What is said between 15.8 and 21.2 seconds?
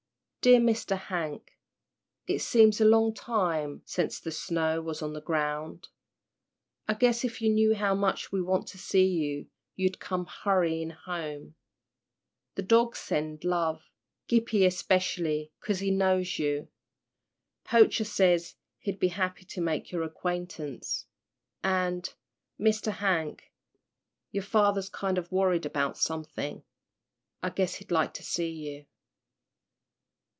knows you. Poacher says he'd be happy to make your acquaintance